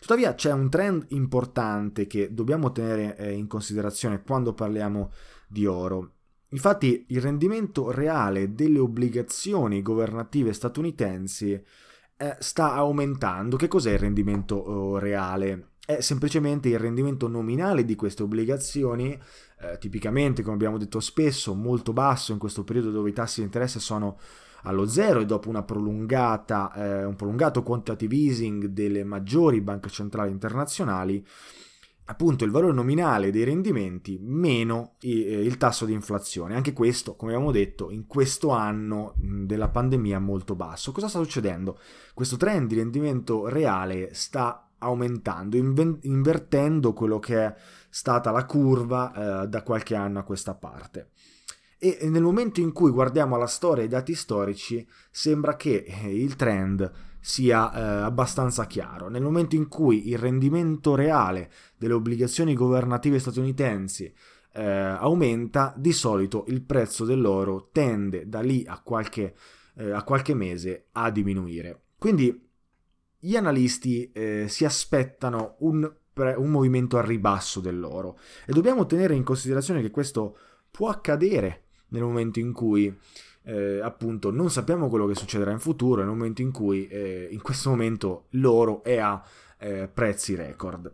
Tuttavia 0.00 0.34
c'è 0.34 0.52
un 0.52 0.68
trend 0.68 1.06
importante 1.10 2.08
che 2.08 2.34
dobbiamo 2.34 2.72
tenere 2.72 3.16
eh, 3.16 3.32
in 3.32 3.46
considerazione 3.46 4.22
quando 4.22 4.52
parliamo 4.52 5.12
di 5.46 5.66
oro. 5.66 6.14
Infatti 6.48 7.06
il 7.08 7.20
rendimento 7.20 7.92
reale 7.92 8.54
delle 8.54 8.80
obbligazioni 8.80 9.82
governative 9.82 10.52
statunitensi 10.52 11.52
eh, 11.52 12.36
sta 12.40 12.72
aumentando. 12.74 13.56
Che 13.56 13.68
cos'è 13.68 13.92
il 13.92 13.98
rendimento 13.98 14.56
oh, 14.56 14.98
reale? 14.98 15.74
È 15.86 16.00
semplicemente 16.00 16.68
il 16.68 16.80
rendimento 16.80 17.28
nominale 17.28 17.84
di 17.84 17.94
queste 17.94 18.24
obbligazioni, 18.24 19.16
eh, 19.60 19.78
tipicamente, 19.78 20.42
come 20.42 20.56
abbiamo 20.56 20.78
detto 20.78 20.98
spesso, 20.98 21.54
molto 21.54 21.92
basso 21.92 22.32
in 22.32 22.38
questo 22.38 22.64
periodo 22.64 22.90
dove 22.90 23.10
i 23.10 23.12
tassi 23.12 23.40
di 23.40 23.46
interesse 23.46 23.78
sono 23.78 24.18
allo 24.62 24.86
zero 24.86 25.20
e 25.20 25.26
dopo 25.26 25.48
eh, 26.74 27.04
un 27.04 27.14
prolungato 27.14 27.62
quantitative 27.62 28.14
easing 28.14 28.66
delle 28.66 29.04
maggiori 29.04 29.60
banche 29.60 29.88
centrali 29.88 30.30
internazionali, 30.30 31.24
appunto 32.08 32.44
il 32.44 32.50
valore 32.50 32.72
nominale 32.72 33.30
dei 33.30 33.44
rendimenti 33.44 34.18
meno 34.20 34.94
eh, 35.00 35.42
il 35.42 35.56
tasso 35.56 35.84
di 35.84 35.92
inflazione. 35.92 36.54
Anche 36.54 36.72
questo, 36.72 37.16
come 37.16 37.32
abbiamo 37.32 37.52
detto, 37.52 37.90
in 37.90 38.06
questo 38.06 38.50
anno 38.50 39.14
della 39.16 39.68
pandemia 39.68 40.18
molto 40.18 40.54
basso. 40.54 40.92
Cosa 40.92 41.08
sta 41.08 41.22
succedendo? 41.22 41.78
Questo 42.14 42.36
trend 42.36 42.68
di 42.68 42.76
rendimento 42.76 43.48
reale 43.48 44.14
sta 44.14 44.68
aumentando, 44.78 45.56
invertendo 45.56 46.92
quello 46.92 47.18
che 47.18 47.44
è 47.44 47.54
stata 47.88 48.30
la 48.30 48.44
curva 48.44 49.42
eh, 49.42 49.48
da 49.48 49.62
qualche 49.62 49.94
anno 49.94 50.18
a 50.18 50.22
questa 50.22 50.54
parte. 50.54 51.10
E 51.78 51.98
nel 52.08 52.22
momento 52.22 52.60
in 52.60 52.72
cui 52.72 52.90
guardiamo 52.90 53.36
la 53.36 53.46
storia 53.46 53.82
e 53.82 53.86
i 53.86 53.90
dati 53.90 54.14
storici, 54.14 54.86
sembra 55.10 55.56
che 55.56 55.84
eh, 55.86 56.14
il 56.14 56.36
trend 56.36 56.90
sia 57.20 57.72
eh, 57.72 57.80
abbastanza 58.04 58.66
chiaro. 58.66 59.08
Nel 59.08 59.22
momento 59.22 59.56
in 59.56 59.68
cui 59.68 60.08
il 60.08 60.18
rendimento 60.18 60.94
reale 60.94 61.50
delle 61.76 61.92
obbligazioni 61.92 62.54
governative 62.54 63.18
statunitensi 63.18 64.12
eh, 64.52 64.62
aumenta, 64.62 65.74
di 65.76 65.92
solito 65.92 66.44
il 66.48 66.62
prezzo 66.62 67.04
dell'oro 67.04 67.68
tende 67.72 68.28
da 68.28 68.40
lì 68.40 68.64
a 68.66 68.80
qualche, 68.80 69.34
eh, 69.74 69.90
a 69.90 70.02
qualche 70.02 70.34
mese 70.34 70.86
a 70.92 71.10
diminuire. 71.10 71.82
Quindi 71.98 72.48
gli 73.18 73.36
analisti 73.36 74.12
eh, 74.12 74.46
si 74.48 74.64
aspettano 74.64 75.56
un, 75.58 75.92
un 76.14 76.48
movimento 76.48 76.96
al 76.96 77.04
ribasso 77.04 77.60
dell'oro 77.60 78.18
e 78.46 78.52
dobbiamo 78.52 78.86
tenere 78.86 79.14
in 79.14 79.24
considerazione 79.24 79.82
che 79.82 79.90
questo 79.90 80.38
può 80.70 80.88
accadere 80.88 81.64
nel 81.88 82.02
momento 82.02 82.38
in 82.38 82.52
cui 82.52 82.94
eh, 83.42 83.80
appunto 83.80 84.30
non 84.30 84.50
sappiamo 84.50 84.88
quello 84.88 85.06
che 85.06 85.14
succederà 85.14 85.50
in 85.52 85.60
futuro, 85.60 86.00
nel 86.00 86.10
momento 86.10 86.42
in 86.42 86.52
cui 86.52 86.86
eh, 86.88 87.28
in 87.30 87.40
questo 87.40 87.70
momento 87.70 88.26
l'oro 88.30 88.82
è 88.82 88.98
a 88.98 89.22
eh, 89.58 89.88
prezzi 89.92 90.34
record. 90.34 90.92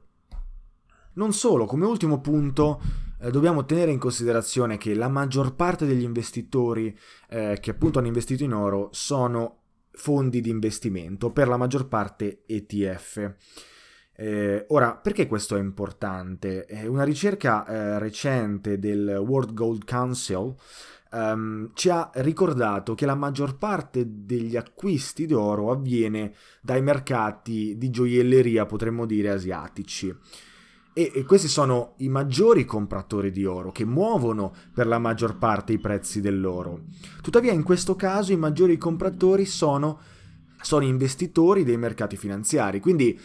Non 1.14 1.32
solo, 1.32 1.66
come 1.66 1.84
ultimo 1.84 2.20
punto 2.20 2.80
eh, 3.20 3.30
dobbiamo 3.30 3.64
tenere 3.64 3.90
in 3.90 3.99
considerazione 3.99 4.78
che 4.78 4.94
la 4.94 5.08
maggior 5.08 5.54
parte 5.54 5.87
degli 5.87 6.02
investitori 6.02 6.96
eh, 7.28 7.58
che 7.61 7.70
appunto 7.70 7.99
hanno 7.99 8.08
investito 8.08 8.44
in 8.44 8.52
oro 8.52 8.88
sono 8.92 9.58
fondi 9.92 10.40
di 10.40 10.50
investimento, 10.50 11.30
per 11.30 11.49
la 11.49 11.56
maggior 11.56 11.87
parte 11.87 12.42
ETF. 12.46 13.34
Eh, 14.22 14.66
ora, 14.68 14.94
perché 14.94 15.26
questo 15.26 15.56
è 15.56 15.58
importante? 15.58 16.64
Eh, 16.66 16.86
una 16.86 17.02
ricerca 17.02 17.66
eh, 17.66 17.98
recente 17.98 18.78
del 18.78 19.20
World 19.26 19.52
Gold 19.52 19.84
Council 19.84 20.54
um, 21.10 21.70
ci 21.74 21.88
ha 21.88 22.08
ricordato 22.14 22.94
che 22.94 23.04
la 23.04 23.16
maggior 23.16 23.58
parte 23.58 24.04
degli 24.06 24.54
acquisti 24.54 25.26
d'oro 25.26 25.72
avviene 25.72 26.34
dai 26.60 26.80
mercati 26.82 27.76
di 27.76 27.90
gioielleria, 27.90 28.64
potremmo 28.64 29.06
dire, 29.06 29.30
asiatici. 29.30 30.16
E, 30.94 31.10
e 31.12 31.24
questi 31.24 31.48
sono 31.48 31.94
i 31.96 32.08
maggiori 32.08 32.64
compratori 32.64 33.32
di 33.32 33.44
oro 33.44 33.72
che 33.72 33.84
muovono 33.84 34.54
per 34.72 34.86
la 34.86 35.00
maggior 35.00 35.36
parte 35.36 35.72
i 35.72 35.80
prezzi 35.80 36.20
dell'oro. 36.20 36.84
Tuttavia 37.22 37.50
in 37.50 37.64
questo 37.64 37.96
caso 37.96 38.30
i 38.30 38.36
maggiori 38.36 38.76
compratori 38.76 39.46
sono, 39.46 39.98
sono 40.60 40.84
investitori 40.84 41.64
dei 41.64 41.76
mercati 41.76 42.16
finanziari, 42.16 42.78
quindi 42.78 43.18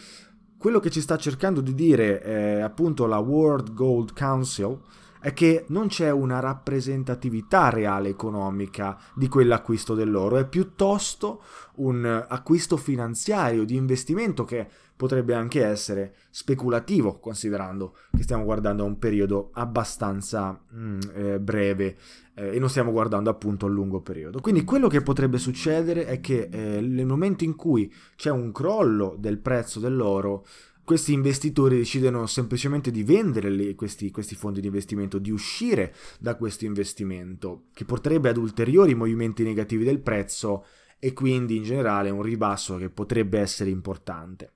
quello 0.58 0.80
che 0.80 0.90
ci 0.90 1.00
sta 1.00 1.16
cercando 1.16 1.60
di 1.60 1.72
dire 1.72 2.22
eh, 2.22 2.60
appunto 2.60 3.06
la 3.06 3.18
World 3.18 3.72
Gold 3.72 4.12
Council 4.12 4.78
è 5.20 5.32
che 5.32 5.64
non 5.68 5.88
c'è 5.88 6.10
una 6.10 6.40
rappresentatività 6.40 7.70
reale 7.70 8.08
economica 8.08 8.98
di 9.14 9.28
quell'acquisto 9.28 9.94
dell'oro, 9.94 10.36
è 10.36 10.46
piuttosto 10.46 11.42
un 11.76 12.24
acquisto 12.28 12.76
finanziario 12.76 13.64
di 13.64 13.74
investimento 13.74 14.44
che 14.44 14.66
potrebbe 14.96 15.34
anche 15.34 15.64
essere 15.64 16.14
speculativo, 16.30 17.18
considerando 17.20 17.96
che 18.16 18.22
stiamo 18.22 18.44
guardando 18.44 18.82
a 18.82 18.86
un 18.86 18.98
periodo 18.98 19.50
abbastanza 19.52 20.60
mm, 20.74 21.00
eh, 21.14 21.40
breve 21.40 21.96
eh, 22.38 22.54
e 22.54 22.58
non 22.60 22.70
stiamo 22.70 22.92
guardando 22.92 23.28
appunto 23.28 23.66
a 23.66 23.68
lungo 23.68 24.00
periodo. 24.00 24.40
Quindi 24.40 24.64
quello 24.64 24.86
che 24.88 25.02
potrebbe 25.02 25.38
succedere 25.38 26.06
è 26.06 26.20
che 26.20 26.48
eh, 26.50 26.80
nel 26.80 27.06
momento 27.06 27.42
in 27.44 27.56
cui 27.56 27.92
c'è 28.16 28.30
un 28.30 28.52
crollo 28.52 29.16
del 29.18 29.38
prezzo 29.38 29.80
dell'oro, 29.80 30.46
questi 30.84 31.12
investitori 31.12 31.76
decidono 31.76 32.26
semplicemente 32.26 32.90
di 32.90 33.02
vendere 33.02 33.50
le, 33.50 33.74
questi, 33.74 34.10
questi, 34.10 34.34
fondi 34.34 34.60
di 34.60 34.68
investimento, 34.68 35.18
di 35.18 35.30
uscire 35.30 35.94
da 36.18 36.36
questo 36.36 36.64
investimento, 36.64 37.64
che 37.74 37.84
porterebbe 37.84 38.30
ad 38.30 38.38
ulteriori 38.38 38.94
movimenti 38.94 39.42
negativi 39.42 39.84
del 39.84 40.00
prezzo 40.00 40.64
e 40.98 41.12
quindi 41.12 41.56
in 41.56 41.62
generale 41.62 42.08
un 42.08 42.22
ribasso 42.22 42.76
che 42.76 42.88
potrebbe 42.88 43.38
essere 43.38 43.68
importante. 43.68 44.52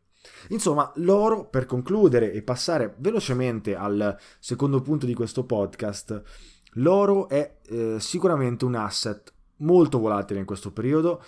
Insomma, 0.49 0.91
l'oro, 0.97 1.49
per 1.49 1.67
concludere 1.67 2.33
e 2.33 2.43
passare 2.43 2.95
velocemente 2.99 3.75
al 3.75 4.17
secondo 4.39 4.81
punto 4.81 5.05
di 5.05 5.15
questo 5.15 5.45
podcast, 5.45 6.23
l'oro 6.75 7.29
è 7.29 7.59
eh, 7.69 7.97
sicuramente 7.99 8.64
un 8.64 8.75
asset 8.75 9.33
molto 9.59 9.99
volatile 9.99 10.41
in 10.41 10.47
questo 10.47 10.73
periodo, 10.73 11.23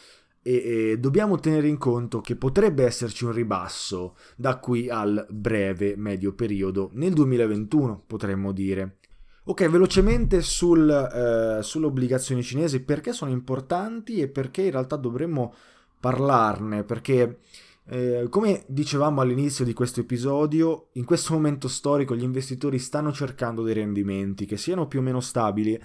e, 0.46 0.90
e, 0.90 0.98
dobbiamo 0.98 1.38
tenere 1.38 1.68
in 1.68 1.78
conto 1.78 2.20
che 2.20 2.36
potrebbe 2.36 2.84
esserci 2.84 3.24
un 3.24 3.32
ribasso 3.32 4.14
da 4.36 4.58
qui 4.58 4.90
al 4.90 5.26
breve 5.30 5.96
medio 5.96 6.34
periodo 6.34 6.90
nel 6.92 7.14
2021 7.14 8.02
potremmo 8.06 8.52
dire. 8.52 8.98
Ok 9.44 9.68
velocemente 9.68 10.42
sul, 10.42 10.88
eh, 10.88 11.62
sulle 11.62 11.86
obbligazioni 11.86 12.42
cinesi 12.42 12.80
perché 12.80 13.12
sono 13.12 13.30
importanti 13.30 14.20
e 14.20 14.28
perché 14.28 14.62
in 14.62 14.70
realtà 14.70 14.96
dovremmo 14.96 15.54
parlarne? 15.98 16.84
Perché 16.84 17.38
eh, 17.86 18.26
come 18.30 18.64
dicevamo 18.66 19.20
all'inizio 19.20 19.64
di 19.64 19.74
questo 19.74 20.00
episodio 20.00 20.88
in 20.94 21.04
questo 21.04 21.34
momento 21.34 21.68
storico 21.68 22.16
gli 22.16 22.22
investitori 22.22 22.78
stanno 22.78 23.12
cercando 23.12 23.62
dei 23.62 23.74
rendimenti 23.74 24.46
che 24.46 24.56
siano 24.56 24.86
più 24.86 25.00
o 25.00 25.02
meno 25.02 25.20
stabili 25.20 25.78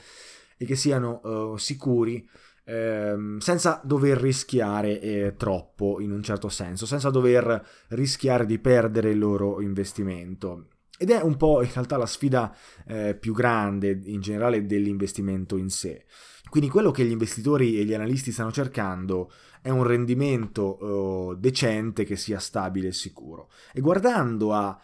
e 0.57 0.65
che 0.65 0.75
siano 0.75 1.19
uh, 1.23 1.57
sicuri 1.57 2.27
ehm, 2.69 3.39
senza 3.39 3.81
dover 3.83 4.17
rischiare 4.17 4.99
eh, 5.01 5.35
troppo 5.35 5.99
in 5.99 6.11
un 6.11 6.21
certo 6.21 6.49
senso, 6.49 6.85
senza 6.85 7.09
dover 7.09 7.65
rischiare 7.89 8.45
di 8.45 8.59
perdere 8.59 9.09
il 9.09 9.17
loro 9.17 9.61
investimento. 9.61 10.67
Ed 11.01 11.11
è 11.11 11.21
un 11.21 11.37
po' 11.37 11.63
in 11.63 11.71
realtà 11.71 11.95
la 11.95 12.05
sfida 12.05 12.53
eh, 12.85 13.15
più 13.15 13.33
grande 13.33 14.01
in 14.03 14.19
generale 14.19 14.65
dell'investimento 14.65 15.55
in 15.55 15.69
sé. 15.69 16.03
Quindi 16.49 16.69
quello 16.69 16.91
che 16.91 17.05
gli 17.05 17.11
investitori 17.11 17.79
e 17.79 17.85
gli 17.85 17.93
analisti 17.93 18.33
stanno 18.33 18.51
cercando 18.51 19.31
è 19.61 19.69
un 19.69 19.83
rendimento 19.83 21.31
eh, 21.31 21.37
decente 21.37 22.03
che 22.03 22.17
sia 22.17 22.37
stabile 22.39 22.89
e 22.89 22.91
sicuro. 22.93 23.49
E 23.71 23.79
guardando 23.79 24.53
ai 24.53 24.75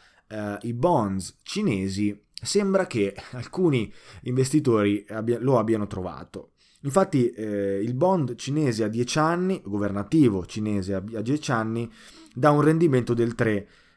eh, 0.61 0.73
bonds 0.73 1.39
cinesi 1.43 2.17
sembra 2.31 2.87
che 2.87 3.13
alcuni 3.31 3.91
investitori 4.21 5.05
abbia, 5.09 5.37
lo 5.41 5.59
abbiano 5.59 5.85
trovato. 5.85 6.51
Infatti 6.83 7.29
eh, 7.31 7.81
il 7.83 7.93
bond 7.93 8.35
cinese 8.35 8.85
a 8.85 8.87
10 8.87 9.19
anni, 9.19 9.61
governativo 9.65 10.45
cinese 10.45 10.93
a 10.93 11.01
10 11.01 11.51
anni, 11.51 11.91
dà 12.33 12.51
un 12.51 12.61
rendimento 12.61 13.13
del 13.13 13.35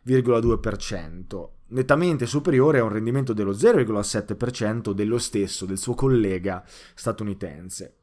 3,2%, 0.08 1.48
nettamente 1.68 2.24
superiore 2.24 2.78
a 2.78 2.84
un 2.84 2.92
rendimento 2.92 3.34
dello 3.34 3.52
0,7% 3.52 4.92
dello 4.92 5.18
stesso, 5.18 5.66
del 5.66 5.78
suo 5.78 5.94
collega 5.94 6.64
statunitense. 6.94 7.96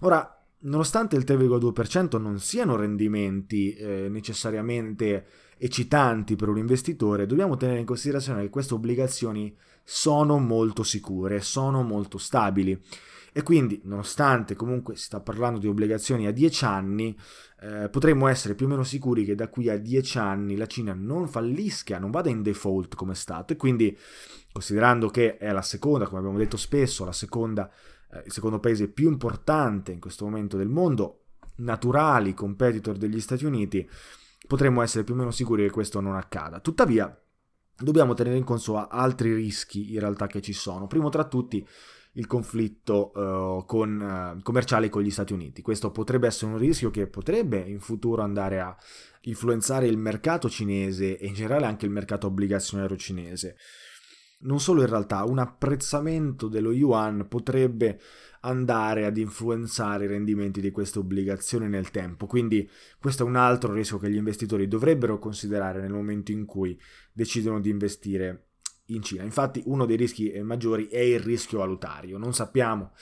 Ora, 0.00 0.44
nonostante 0.60 1.16
il 1.16 1.24
3,2% 1.24 2.20
non 2.20 2.40
siano 2.40 2.74
rendimenti 2.76 3.74
eh, 3.74 4.08
necessariamente 4.10 5.26
eccitanti 5.56 6.36
per 6.36 6.48
un 6.48 6.58
investitore, 6.58 7.26
dobbiamo 7.26 7.56
tenere 7.56 7.80
in 7.80 7.86
considerazione 7.86 8.42
che 8.42 8.48
queste 8.48 8.74
obbligazioni 8.74 9.54
sono 9.92 10.38
molto 10.38 10.84
sicure, 10.84 11.40
sono 11.40 11.82
molto 11.82 12.16
stabili 12.16 12.80
e 13.32 13.42
quindi, 13.42 13.80
nonostante 13.84 14.54
comunque 14.54 14.94
si 14.94 15.02
sta 15.02 15.18
parlando 15.18 15.58
di 15.58 15.66
obbligazioni 15.66 16.28
a 16.28 16.30
10 16.30 16.64
anni, 16.64 17.18
eh, 17.60 17.88
potremmo 17.88 18.28
essere 18.28 18.54
più 18.54 18.66
o 18.66 18.68
meno 18.68 18.84
sicuri 18.84 19.24
che 19.24 19.34
da 19.34 19.48
qui 19.48 19.68
a 19.68 19.76
10 19.76 20.18
anni 20.18 20.56
la 20.56 20.66
Cina 20.66 20.94
non 20.94 21.26
fallisca, 21.26 21.98
non 21.98 22.12
vada 22.12 22.30
in 22.30 22.40
default 22.40 22.94
come 22.94 23.12
è 23.12 23.16
stato. 23.16 23.52
E 23.52 23.56
quindi, 23.56 23.98
considerando 24.52 25.08
che 25.08 25.38
è 25.38 25.50
la 25.50 25.60
seconda, 25.60 26.06
come 26.06 26.20
abbiamo 26.20 26.38
detto 26.38 26.56
spesso, 26.56 27.04
la 27.04 27.12
seconda, 27.12 27.68
eh, 28.12 28.22
il 28.26 28.32
secondo 28.32 28.60
paese 28.60 28.86
più 28.86 29.08
importante 29.08 29.90
in 29.90 29.98
questo 29.98 30.24
momento 30.24 30.56
del 30.56 30.68
mondo, 30.68 31.24
naturali 31.56 32.32
competitor 32.32 32.96
degli 32.96 33.20
Stati 33.20 33.44
Uniti, 33.44 33.88
potremmo 34.46 34.82
essere 34.82 35.02
più 35.02 35.14
o 35.14 35.16
meno 35.16 35.32
sicuri 35.32 35.64
che 35.64 35.70
questo 35.70 35.98
non 35.98 36.14
accada. 36.14 36.60
Tuttavia, 36.60 37.12
dobbiamo 37.80 38.14
tenere 38.14 38.36
in 38.36 38.44
conto 38.44 38.76
altri 38.86 39.34
rischi 39.34 39.92
in 39.92 40.00
realtà 40.00 40.26
che 40.26 40.40
ci 40.40 40.52
sono. 40.52 40.86
Primo 40.86 41.08
tra 41.08 41.24
tutti, 41.24 41.66
il 42.14 42.26
conflitto 42.26 43.12
uh, 43.14 43.64
con, 43.64 44.34
uh, 44.36 44.42
commerciale 44.42 44.88
con 44.88 45.02
gli 45.02 45.10
Stati 45.10 45.32
Uniti. 45.32 45.62
Questo 45.62 45.90
potrebbe 45.90 46.26
essere 46.26 46.52
un 46.52 46.58
rischio 46.58 46.90
che 46.90 47.06
potrebbe 47.06 47.58
in 47.58 47.80
futuro 47.80 48.22
andare 48.22 48.60
a 48.60 48.76
influenzare 49.22 49.86
il 49.86 49.98
mercato 49.98 50.48
cinese 50.48 51.18
e 51.18 51.26
in 51.26 51.34
generale 51.34 51.66
anche 51.66 51.86
il 51.86 51.92
mercato 51.92 52.26
obbligazionario 52.26 52.96
cinese. 52.96 53.56
Non 54.42 54.58
solo 54.58 54.80
in 54.80 54.88
realtà, 54.88 55.24
un 55.24 55.38
apprezzamento 55.38 56.48
dello 56.48 56.72
yuan 56.72 57.28
potrebbe 57.28 58.00
andare 58.40 59.04
ad 59.04 59.18
influenzare 59.18 60.06
i 60.06 60.08
rendimenti 60.08 60.62
di 60.62 60.70
queste 60.70 60.98
obbligazioni 60.98 61.68
nel 61.68 61.90
tempo, 61.90 62.26
quindi 62.26 62.68
questo 62.98 63.22
è 63.22 63.26
un 63.26 63.36
altro 63.36 63.72
rischio 63.74 63.98
che 63.98 64.10
gli 64.10 64.16
investitori 64.16 64.66
dovrebbero 64.66 65.18
considerare 65.18 65.82
nel 65.82 65.92
momento 65.92 66.32
in 66.32 66.46
cui 66.46 66.78
decidono 67.12 67.60
di 67.60 67.68
investire 67.68 68.46
in 68.86 69.02
Cina. 69.02 69.24
Infatti 69.24 69.62
uno 69.66 69.84
dei 69.84 69.96
rischi 69.96 70.30
eh, 70.30 70.42
maggiori 70.42 70.88
è 70.88 71.00
il 71.00 71.20
rischio 71.20 71.58
valutario. 71.58 72.16
Non 72.16 72.32
sappiamo 72.32 72.92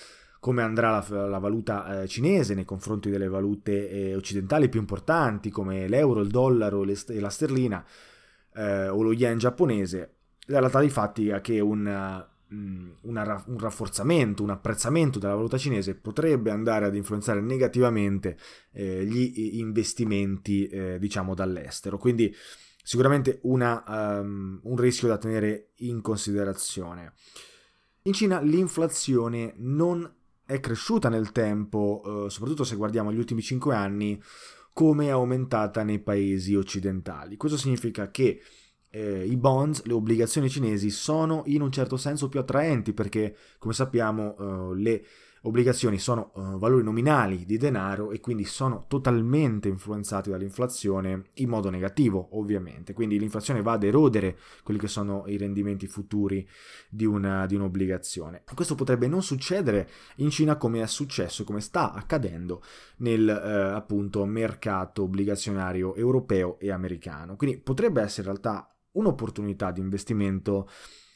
come 0.40 0.62
andrà 0.62 0.90
la, 0.90 1.26
la 1.26 1.38
valuta 1.38 2.02
eh, 2.02 2.08
cinese 2.08 2.54
nei 2.54 2.64
confronti 2.64 3.10
delle 3.10 3.28
valute 3.28 3.88
eh, 3.88 4.16
occidentali 4.16 4.68
più 4.68 4.80
importanti 4.80 5.50
come 5.50 5.88
l'euro, 5.88 6.20
il 6.20 6.28
dollaro 6.28 6.84
e 6.84 7.20
la 7.20 7.30
sterlina 7.30 7.84
eh, 8.54 8.88
o 8.88 9.02
lo 9.02 9.12
yen 9.12 9.38
giapponese. 9.38 10.17
La 10.50 10.60
realtà 10.60 10.80
dei 10.80 10.90
fatti 10.90 11.28
è 11.28 11.40
che 11.40 11.60
un, 11.60 12.26
mm, 12.54 12.90
una, 13.02 13.44
un 13.46 13.58
rafforzamento, 13.58 14.42
un 14.42 14.50
apprezzamento 14.50 15.18
della 15.18 15.34
valuta 15.34 15.58
cinese 15.58 15.94
potrebbe 15.94 16.50
andare 16.50 16.86
ad 16.86 16.94
influenzare 16.94 17.40
negativamente 17.40 18.38
eh, 18.72 19.04
gli 19.04 19.58
investimenti 19.58 20.66
eh, 20.66 20.98
diciamo 20.98 21.34
dall'estero. 21.34 21.98
Quindi 21.98 22.34
sicuramente 22.82 23.40
una, 23.42 23.84
um, 23.86 24.60
un 24.62 24.76
rischio 24.76 25.08
da 25.08 25.18
tenere 25.18 25.72
in 25.76 26.00
considerazione. 26.00 27.12
In 28.04 28.14
Cina 28.14 28.40
l'inflazione 28.40 29.52
non 29.58 30.10
è 30.46 30.58
cresciuta 30.60 31.10
nel 31.10 31.30
tempo, 31.30 32.00
uh, 32.02 32.28
soprattutto 32.28 32.64
se 32.64 32.76
guardiamo 32.76 33.12
gli 33.12 33.18
ultimi 33.18 33.42
5 33.42 33.74
anni, 33.74 34.18
come 34.72 35.08
è 35.08 35.10
aumentata 35.10 35.82
nei 35.82 35.98
paesi 35.98 36.54
occidentali. 36.54 37.36
Questo 37.36 37.58
significa 37.58 38.10
che 38.10 38.40
eh, 38.90 39.24
i 39.24 39.36
bonds, 39.36 39.84
le 39.84 39.92
obbligazioni 39.92 40.48
cinesi 40.48 40.90
sono 40.90 41.42
in 41.46 41.62
un 41.62 41.70
certo 41.70 41.96
senso 41.96 42.28
più 42.28 42.40
attraenti 42.40 42.92
perché, 42.92 43.36
come 43.58 43.74
sappiamo, 43.74 44.34
uh, 44.38 44.72
le 44.72 45.04
obbligazioni 45.42 45.98
sono 45.98 46.32
uh, 46.34 46.58
valori 46.58 46.82
nominali 46.82 47.44
di 47.44 47.56
denaro 47.58 48.10
e 48.10 48.20
quindi 48.20 48.44
sono 48.44 48.86
totalmente 48.88 49.68
influenzati 49.68 50.30
dall'inflazione 50.30 51.30
in 51.34 51.48
modo 51.48 51.70
negativo, 51.70 52.28
ovviamente. 52.32 52.92
Quindi 52.92 53.18
l'inflazione 53.18 53.62
va 53.62 53.72
ad 53.72 53.84
erodere 53.84 54.36
quelli 54.62 54.80
che 54.80 54.88
sono 54.88 55.24
i 55.26 55.36
rendimenti 55.36 55.86
futuri 55.86 56.46
di, 56.88 57.04
una, 57.04 57.46
di 57.46 57.54
un'obbligazione. 57.54 58.42
Questo 58.54 58.74
potrebbe 58.74 59.06
non 59.06 59.22
succedere 59.22 59.88
in 60.16 60.30
Cina 60.30 60.56
come 60.56 60.82
è 60.82 60.86
successo, 60.86 61.44
come 61.44 61.60
sta 61.60 61.92
accadendo 61.92 62.62
nel 62.98 63.26
uh, 63.26 63.76
appunto 63.76 64.24
mercato 64.24 65.02
obbligazionario 65.02 65.94
europeo 65.94 66.58
e 66.58 66.70
americano. 66.70 67.36
Quindi 67.36 67.58
potrebbe 67.58 68.02
essere 68.02 68.28
in 68.28 68.34
realtà 68.34 68.72
un'opportunità 68.92 69.70
di 69.70 69.80
investimento 69.80 70.68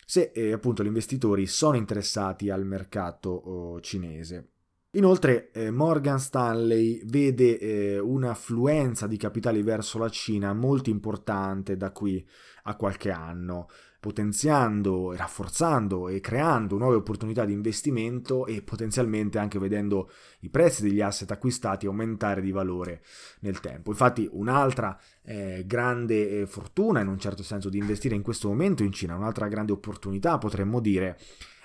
se 0.04 0.30
eh, 0.35 0.52
appunto 0.52 0.82
gli 0.82 0.88
investitori 0.88 1.46
sono 1.46 1.76
interessati 1.76 2.50
al 2.50 2.66
mercato 2.66 3.30
oh, 3.30 3.80
cinese. 3.80 4.48
Inoltre 4.94 5.50
eh, 5.52 5.70
Morgan 5.70 6.20
Stanley 6.20 7.00
vede 7.06 7.58
eh, 7.58 7.98
un'affluenza 7.98 9.06
di 9.06 9.16
capitali 9.16 9.62
verso 9.62 9.96
la 9.96 10.11
Cina 10.11 10.52
molto 10.52 10.90
importante 10.90 11.78
da 11.78 11.92
qui 11.92 12.22
a 12.64 12.76
qualche 12.76 13.11
anno, 13.11 13.68
potenziando, 14.02 15.14
rafforzando 15.14 16.08
e 16.08 16.18
creando 16.18 16.76
nuove 16.76 16.96
opportunità 16.96 17.44
di 17.44 17.52
investimento 17.52 18.46
e 18.46 18.60
potenzialmente 18.60 19.38
anche 19.38 19.60
vedendo 19.60 20.10
i 20.40 20.48
prezzi 20.48 20.82
degli 20.82 21.00
asset 21.00 21.30
acquistati 21.30 21.86
aumentare 21.86 22.40
di 22.40 22.50
valore 22.50 23.04
nel 23.42 23.60
tempo. 23.60 23.90
Infatti 23.90 24.28
un'altra 24.32 24.98
eh, 25.22 25.62
grande 25.68 26.40
eh, 26.40 26.46
fortuna 26.46 26.98
in 26.98 27.06
un 27.06 27.20
certo 27.20 27.44
senso 27.44 27.68
di 27.68 27.78
investire 27.78 28.16
in 28.16 28.22
questo 28.22 28.48
momento 28.48 28.82
in 28.82 28.90
Cina, 28.90 29.14
un'altra 29.14 29.46
grande 29.46 29.70
opportunità 29.70 30.36
potremmo 30.36 30.80
dire, 30.80 31.16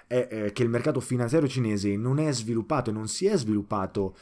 è 0.06 0.28
eh, 0.30 0.52
che 0.52 0.62
il 0.62 0.70
mercato 0.70 1.00
finanziario 1.00 1.48
cinese 1.48 1.98
non 1.98 2.20
è 2.20 2.32
sviluppato 2.32 2.92
e 2.92 2.94
non 2.94 3.08
si 3.08 3.26
è 3.26 3.36
sviluppato 3.36 4.16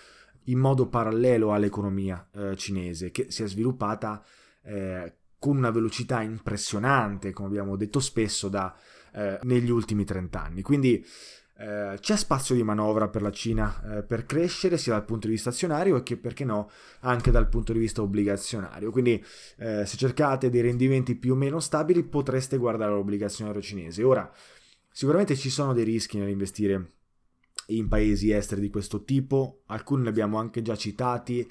in 0.45 0.57
modo 0.57 0.87
parallelo 0.87 1.51
all'economia 1.51 2.25
eh, 2.31 2.55
cinese, 2.55 3.11
che 3.11 3.25
si 3.27 3.43
è 3.43 3.47
sviluppata 3.47 4.23
eh, 4.63 5.13
con 5.45 5.57
una 5.57 5.71
velocità 5.71 6.21
impressionante, 6.21 7.31
come 7.31 7.47
abbiamo 7.49 7.75
detto 7.75 7.99
spesso, 7.99 8.49
da, 8.49 8.75
eh, 9.13 9.39
negli 9.43 9.69
ultimi 9.69 10.03
30 10.03 10.41
anni. 10.41 10.61
Quindi 10.61 11.05
eh, 11.57 11.97
c'è 11.99 12.15
spazio 12.17 12.55
di 12.55 12.63
manovra 12.63 13.07
per 13.07 13.21
la 13.21 13.31
Cina 13.31 13.97
eh, 13.97 14.03
per 14.03 14.25
crescere 14.25 14.77
sia 14.77 14.93
dal 14.93 15.05
punto 15.05 15.27
di 15.27 15.33
vista 15.33 15.49
azionario 15.49 16.03
che 16.03 16.17
perché 16.17 16.43
no 16.43 16.69
anche 17.01 17.31
dal 17.31 17.47
punto 17.47 17.73
di 17.73 17.79
vista 17.79 18.01
obbligazionario. 18.01 18.91
Quindi 18.91 19.23
eh, 19.57 19.85
se 19.85 19.97
cercate 19.97 20.49
dei 20.49 20.61
rendimenti 20.61 21.15
più 21.15 21.33
o 21.33 21.35
meno 21.35 21.59
stabili 21.59 22.03
potreste 22.03 22.57
guardare 22.57 22.91
l'obbligazionario 22.91 23.61
cinese. 23.61 24.03
Ora, 24.03 24.31
Sicuramente 24.97 25.35
ci 25.35 25.49
sono 25.49 25.73
dei 25.73 25.83
rischi 25.83 26.17
nell'investire 26.17 26.91
in 27.67 27.89
paesi 27.89 28.31
esteri 28.31 28.61
di 28.61 28.69
questo 28.69 29.03
tipo, 29.03 29.63
alcuni 29.65 30.03
li 30.03 30.07
abbiamo 30.07 30.37
anche 30.37 30.61
già 30.61 30.77
citati. 30.77 31.45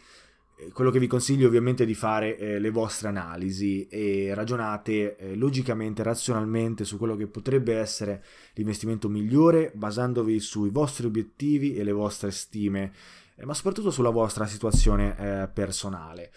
Eh, 0.65 0.73
quello 0.73 0.91
che 0.91 0.99
vi 0.99 1.07
consiglio 1.07 1.47
ovviamente 1.47 1.85
è 1.85 1.87
di 1.87 1.95
fare 1.95 2.37
eh, 2.37 2.59
le 2.59 2.71
vostre 2.71 3.09
analisi 3.09 3.87
e 3.89 4.33
ragionate 4.35 5.17
eh, 5.17 5.35
logicamente, 5.35 6.03
razionalmente 6.03 6.85
su 6.85 6.99
quello 6.99 7.17
che 7.17 7.27
potrebbe 7.27 7.77
essere 7.77 8.25
l'investimento 8.55 9.09
migliore, 9.09 9.73
basandovi 9.75 10.39
sui 10.41 10.71
vostri 10.71 11.07
obiettivi 11.07 11.75
e 11.75 11.85
le 11.85 11.93
vostre 11.93 12.31
stime, 12.31 12.93
eh, 13.37 13.45
ma 13.45 13.55
soprattutto 13.55 13.91
sulla 13.91 14.11
vostra 14.11 14.47
situazione 14.47 15.17
eh, 15.19 15.49
personale. 15.49 16.33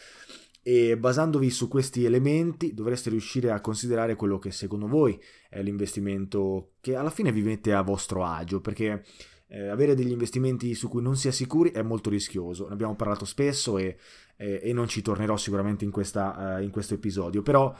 E 0.61 0.97
basandovi 0.97 1.49
su 1.49 1.69
questi 1.69 2.03
elementi 2.03 2.73
dovreste 2.73 3.09
riuscire 3.09 3.51
a 3.51 3.61
considerare 3.61 4.15
quello 4.15 4.37
che 4.37 4.51
secondo 4.51 4.87
voi 4.87 5.17
è 5.49 5.61
l'investimento 5.61 6.71
che 6.81 6.97
alla 6.97 7.09
fine 7.09 7.31
vi 7.31 7.41
mette 7.41 7.73
a 7.73 7.81
vostro 7.81 8.25
agio 8.25 8.59
perché 8.59 9.05
eh, 9.47 9.67
avere 9.67 9.95
degli 9.95 10.11
investimenti 10.11 10.73
su 10.75 10.89
cui 10.89 11.01
non 11.01 11.15
si 11.15 11.27
è 11.27 11.31
sicuri 11.31 11.71
è 11.71 11.81
molto 11.81 12.09
rischioso. 12.09 12.67
Ne 12.67 12.73
abbiamo 12.73 12.95
parlato 12.95 13.25
spesso 13.25 13.77
e, 13.77 13.97
e, 14.35 14.59
e 14.63 14.73
non 14.73 14.87
ci 14.87 15.01
tornerò 15.01 15.37
sicuramente 15.37 15.85
in, 15.85 15.91
questa, 15.91 16.57
uh, 16.57 16.61
in 16.61 16.69
questo 16.69 16.93
episodio 16.93 17.41
però 17.41 17.73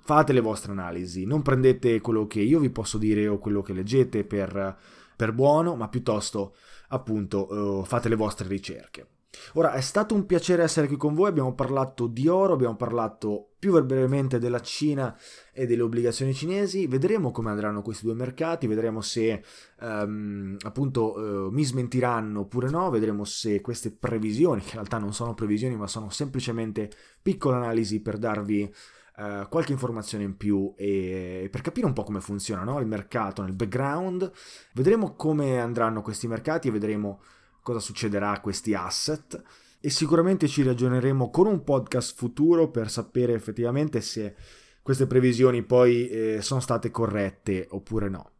fate 0.00 0.32
le 0.32 0.40
vostre 0.40 0.72
analisi. 0.72 1.24
Non 1.24 1.42
prendete 1.42 2.00
quello 2.00 2.26
che 2.26 2.40
io 2.40 2.60
vi 2.60 2.70
posso 2.70 2.98
dire 2.98 3.26
o 3.26 3.38
quello 3.38 3.62
che 3.62 3.72
leggete 3.72 4.24
per, 4.24 4.76
per 5.16 5.32
buono 5.32 5.76
ma 5.76 5.88
piuttosto 5.88 6.54
appunto 6.88 7.52
uh, 7.52 7.84
fate 7.84 8.08
le 8.08 8.16
vostre 8.16 8.46
ricerche 8.46 9.08
Ora, 9.54 9.72
è 9.72 9.80
stato 9.80 10.14
un 10.14 10.26
piacere 10.26 10.62
essere 10.62 10.86
qui 10.86 10.96
con 10.96 11.14
voi, 11.14 11.28
abbiamo 11.28 11.54
parlato 11.54 12.06
di 12.06 12.28
oro, 12.28 12.54
abbiamo 12.54 12.76
parlato 12.76 13.50
più 13.58 13.72
brevemente 13.84 14.38
della 14.38 14.60
Cina 14.60 15.16
e 15.52 15.66
delle 15.66 15.82
obbligazioni 15.82 16.32
cinesi, 16.34 16.86
vedremo 16.86 17.32
come 17.32 17.50
andranno 17.50 17.82
questi 17.82 18.04
due 18.04 18.14
mercati, 18.14 18.66
vedremo 18.66 19.00
se 19.00 19.42
um, 19.80 20.56
appunto 20.60 21.14
uh, 21.14 21.50
mi 21.50 21.64
smentiranno 21.64 22.40
oppure 22.40 22.70
no, 22.70 22.90
vedremo 22.90 23.24
se 23.24 23.60
queste 23.60 23.90
previsioni, 23.90 24.60
che 24.60 24.68
in 24.68 24.74
realtà 24.74 24.98
non 24.98 25.12
sono 25.12 25.34
previsioni 25.34 25.76
ma 25.76 25.86
sono 25.86 26.10
semplicemente 26.10 26.90
piccole 27.20 27.56
analisi 27.56 28.00
per 28.00 28.18
darvi 28.18 28.72
Uh, 29.18 29.48
qualche 29.48 29.72
informazione 29.72 30.24
in 30.24 30.36
più 30.36 30.74
e 30.76 31.48
per 31.50 31.62
capire 31.62 31.86
un 31.86 31.94
po' 31.94 32.02
come 32.02 32.20
funziona 32.20 32.64
no? 32.64 32.78
il 32.80 32.86
mercato 32.86 33.40
nel 33.40 33.54
background. 33.54 34.30
Vedremo 34.74 35.14
come 35.14 35.58
andranno 35.58 36.02
questi 36.02 36.28
mercati 36.28 36.68
e 36.68 36.70
vedremo 36.70 37.22
cosa 37.66 37.80
succederà 37.80 38.30
a 38.30 38.40
questi 38.40 38.74
asset 38.74 39.42
e 39.80 39.90
sicuramente 39.90 40.46
ci 40.46 40.62
ragioneremo 40.62 41.30
con 41.30 41.48
un 41.48 41.64
podcast 41.64 42.16
futuro 42.16 42.70
per 42.70 42.88
sapere 42.88 43.34
effettivamente 43.34 44.00
se 44.00 44.36
queste 44.82 45.08
previsioni 45.08 45.64
poi 45.64 46.08
eh, 46.08 46.42
sono 46.42 46.60
state 46.60 46.92
corrette 46.92 47.66
oppure 47.70 48.08
no. 48.08 48.30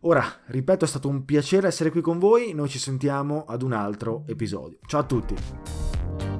Ora, 0.00 0.42
ripeto, 0.44 0.84
è 0.84 0.88
stato 0.88 1.08
un 1.08 1.24
piacere 1.24 1.68
essere 1.68 1.90
qui 1.90 2.02
con 2.02 2.18
voi, 2.18 2.52
noi 2.52 2.68
ci 2.68 2.78
sentiamo 2.78 3.46
ad 3.46 3.62
un 3.62 3.72
altro 3.72 4.24
episodio. 4.26 4.78
Ciao 4.86 5.00
a 5.00 5.04
tutti! 5.04 6.39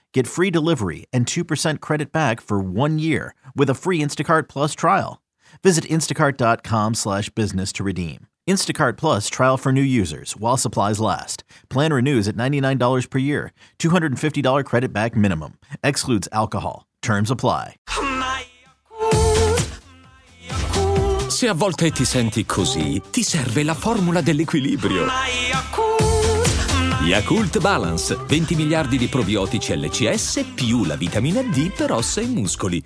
get 0.13 0.27
free 0.27 0.49
delivery 0.49 1.05
and 1.11 1.25
2% 1.25 1.79
credit 1.79 2.11
back 2.11 2.41
for 2.41 2.59
one 2.59 2.97
year 2.97 3.35
with 3.55 3.69
a 3.69 3.75
free 3.75 4.01
Instacart 4.01 4.47
Plus 4.47 4.73
trial. 4.73 5.21
Visit 5.63 5.83
instacart.com 5.85 6.93
slash 6.95 7.29
business 7.29 7.71
to 7.73 7.83
redeem. 7.83 8.27
Instacart 8.47 8.97
Plus 8.97 9.29
trial 9.29 9.57
for 9.57 9.71
new 9.71 9.81
users 9.81 10.35
while 10.35 10.57
supplies 10.57 10.99
last. 10.99 11.43
Plan 11.69 11.93
renews 11.93 12.27
at 12.27 12.35
$99 12.35 13.09
per 13.09 13.19
year. 13.19 13.53
$250 13.79 14.65
credit 14.65 14.93
back 14.93 15.15
minimum. 15.15 15.59
Excludes 15.83 16.27
alcohol. 16.31 16.87
Terms 17.01 17.29
apply. 17.31 17.75
Se 21.29 21.47
a 21.47 21.53
volte 21.53 21.89
ti 21.91 22.05
senti 22.05 22.45
così, 22.45 23.01
ti 23.09 23.23
serve 23.23 23.63
la 23.63 23.73
formula 23.73 24.21
dell'equilibrio. 24.21 25.07
Yakult 27.03 27.59
Balance, 27.59 28.15
20 28.15 28.55
miliardi 28.55 28.97
di 28.97 29.07
probiotici 29.07 29.75
LCS 29.75 30.45
più 30.53 30.85
la 30.85 30.95
vitamina 30.95 31.41
D 31.41 31.71
per 31.73 31.91
ossa 31.91 32.21
e 32.21 32.27
muscoli. 32.27 32.81